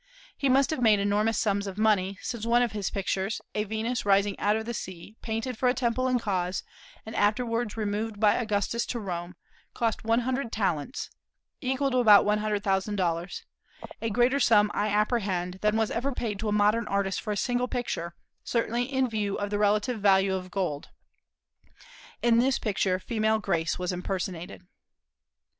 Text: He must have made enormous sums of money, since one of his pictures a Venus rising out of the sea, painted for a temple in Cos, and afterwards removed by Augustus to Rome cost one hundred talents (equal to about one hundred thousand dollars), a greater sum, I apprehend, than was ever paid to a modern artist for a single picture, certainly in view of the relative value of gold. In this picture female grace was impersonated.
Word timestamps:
He 0.35 0.49
must 0.49 0.71
have 0.71 0.81
made 0.81 0.99
enormous 0.99 1.37
sums 1.37 1.67
of 1.67 1.77
money, 1.77 2.17
since 2.23 2.43
one 2.43 2.63
of 2.63 2.71
his 2.71 2.89
pictures 2.89 3.39
a 3.53 3.65
Venus 3.65 4.03
rising 4.03 4.33
out 4.39 4.55
of 4.55 4.65
the 4.65 4.73
sea, 4.73 5.15
painted 5.21 5.59
for 5.59 5.69
a 5.69 5.75
temple 5.75 6.07
in 6.07 6.17
Cos, 6.17 6.63
and 7.05 7.15
afterwards 7.15 7.77
removed 7.77 8.19
by 8.19 8.33
Augustus 8.33 8.87
to 8.87 8.99
Rome 8.99 9.35
cost 9.75 10.03
one 10.03 10.21
hundred 10.21 10.51
talents 10.51 11.11
(equal 11.61 11.91
to 11.91 11.99
about 11.99 12.25
one 12.25 12.39
hundred 12.39 12.63
thousand 12.63 12.95
dollars), 12.95 13.45
a 14.01 14.09
greater 14.09 14.39
sum, 14.39 14.71
I 14.73 14.87
apprehend, 14.87 15.59
than 15.61 15.77
was 15.77 15.91
ever 15.91 16.11
paid 16.11 16.39
to 16.39 16.49
a 16.49 16.51
modern 16.51 16.87
artist 16.87 17.21
for 17.21 17.31
a 17.31 17.37
single 17.37 17.67
picture, 17.67 18.15
certainly 18.43 18.85
in 18.91 19.07
view 19.07 19.35
of 19.37 19.51
the 19.51 19.59
relative 19.59 20.01
value 20.01 20.33
of 20.33 20.49
gold. 20.49 20.89
In 22.23 22.39
this 22.39 22.57
picture 22.57 22.97
female 22.97 23.37
grace 23.37 23.77
was 23.77 23.91
impersonated. 23.93 24.65